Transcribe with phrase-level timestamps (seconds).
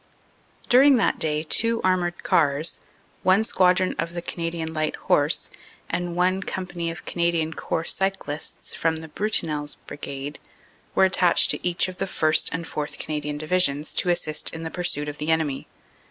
[0.67, 2.79] "During that day two armored cars,
[3.21, 5.51] one squadron of the Canadian Light Horse
[5.91, 10.39] and one Company of Canadian Corps Cyclists from Brutinel s Brigade,
[10.95, 12.49] were attached to each of the 1st.
[12.51, 12.97] and 4th.
[12.97, 15.67] Canadian Divisions to assist in the pursuit of the enemy.